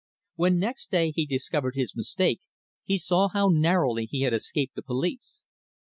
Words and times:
When 0.33 0.57
next 0.57 0.89
day 0.89 1.11
he 1.11 1.27
discovered 1.27 1.75
his 1.75 1.95
mistake 1.95 2.41
he 2.83 2.97
saw 2.97 3.27
how 3.29 3.49
narrowly 3.49 4.07
he 4.07 4.21
had 4.21 4.33
escaped 4.33 4.73
the 4.73 4.81
police. 4.81 5.43